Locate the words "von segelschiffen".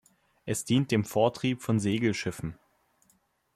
1.61-2.57